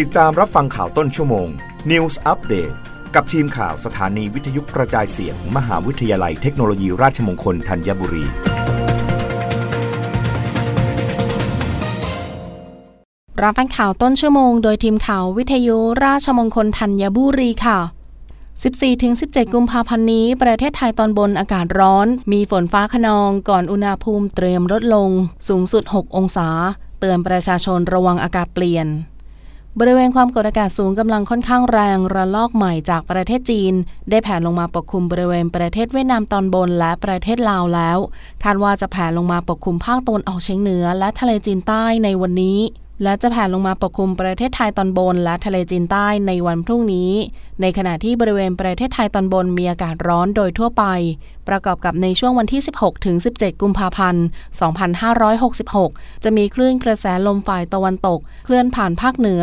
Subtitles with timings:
[0.00, 1.48] ติดตามรับฟังข่าวต้นชั่วโมง
[1.90, 2.74] News Update
[3.14, 8.24] กับทีมข่าวสถานีวิทยุกระจายเสียงมมหาวิทยาลัยเทคโนโลยีราชมงคลธัญบุรี
[13.42, 17.78] รับฟังข่าวต้นชั่วโมงโดยทีมข่าววิทยุราชมงคลธัญบุรีค่ะ
[18.66, 25.10] 14-17 กุมภาพันธ์นี้ ประเทศไทยตอนบนอากาศร้อน มีฝนฟ้าขนองก่อนอุณหภูมิเตรียมลดลง
[25.48, 26.48] สูงสุด 6 องศา
[27.00, 28.88] เตือนประชาชนระวังอากาศเปลี่ยน
[29.80, 33.74] บริเวณความกดอากาศสูงกำลังค่อนข้างแรงระลอกใหม่จากประเทศจีน
[34.10, 37.98] ได้แผ่ลงมาปกคลุมบริเวณประเทศเวียดนามตอนบนและประเทศลาวแล้ว
[38.44, 42.58] คาดว่าจะแผ่ลงมาปกคลุมภาคตะวันออกเฉียงเหนือ และทะเลจีนใต้ในวันนี้
[43.02, 47.10] และจะแผ่ลงมาปกคลุมประเทศไทยตอนบน และทะเลจีนใต้ในวันพรุ่งนี้
[47.60, 50.84] ในขณะที่บริเวณประเทศไทยตอนบนมีอากาศร้อนโดยทั่วไป
[51.48, 54.24] ประกอบกับในช่วงวันที่ 16 ถึง 17 กุมภาพันธ์
[55.44, 59.42] 2566 จะมีคลื่นกระแสลมฝ่ายตะวันตก เคลื่อนผ่านภาคเหนือ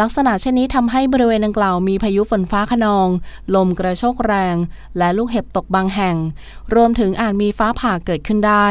[0.00, 3.08] ลักษณะเช่นนี้ทำให้บริเวณดังกล่าวมีพายุฝนฟ้าขนอง
[3.54, 4.56] ลมกระโชกแรง
[4.98, 6.16] และลูกเห็บตกบางแห่ง
[6.74, 8.68] รวมถึงอาจมีฟ้าผ่าเกิดขึ้นได้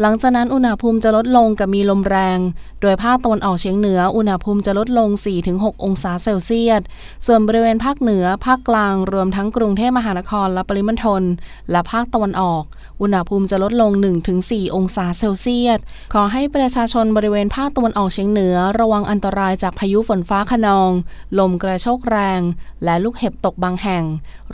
[0.00, 2.38] หลังจากนั้นอุณหภูมิจะลดลงกับมีลมแรง
[2.80, 5.08] โดยภาคตะวันออกเฉียงเหนืออุณหภูมิจะลดลง
[5.46, 6.82] 4-6 องศาเซลเซียส
[7.26, 11.22] ส่วนบริเวณภาคเหนือ ภาคกลาง รวมทั้งกรุงเทพมหานครและปริมณฑล
[11.70, 12.64] และภาคตะวันออก
[13.00, 13.92] อุณหภูมิจะลดลง
[14.34, 15.78] 1-4 องศาเซลเซียส
[16.14, 20.90] ขอให้ประชาชนบริเวณภาคตะวันออกเฉียงเหนือ ระวังอันตรายจากพายุฝนฟ้าขนอง
[21.38, 22.40] ลมกระโชกแรง
[22.84, 24.04] และลูกเห็บตกบางแห่ง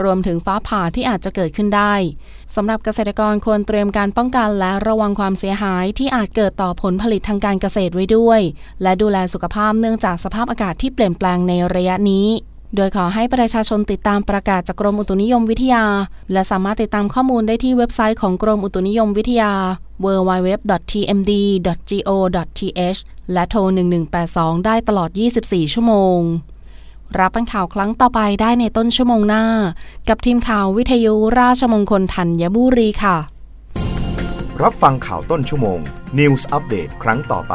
[0.02, 1.94] รวมถึงฟ้าผ่าที่อาจจะเกิดขึ้นได้
[2.54, 8.40] สำหรับเกษตรกรควรเตรียมการป้องกันและระวังความเสียหายที่อาจเกิดต่อผลผลิตทางการเกษตรไว้ด้วย
[8.82, 12.26] และดูแลสุขภาพเนื่องจากสภาพอากาศที่เปลี่ยนแปลงในระยะนี้
[12.76, 15.84] โดยขอให้ประชาชนติดตามประกาศจากกรมอุตุนิยมวิทยา
[16.32, 19.52] และสามารถติดตามข้อมูลได้ที่เว็บไซต์ของกรมอุตุนิยมวิทยา
[20.04, 23.00] www.tmd.go.th
[23.32, 23.60] และโทร
[24.16, 25.10] 1182 ได้ตลอด
[25.42, 26.20] 24 ชั่วโมง
[27.18, 29.44] รับฟังข่าวครั้งต่อไปได้ในต้นชั่วโมงหน้า
[30.08, 33.16] กับทีมข่าววิทยุราชมงคลธัญบุรีค่ะ
[34.62, 35.78] รับฟังข่าวต้นชั่วโมง
[36.18, 37.54] News อัปเดตครั้งต่อไป